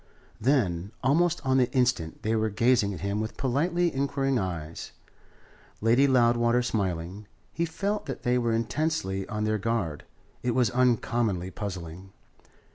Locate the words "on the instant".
1.45-2.23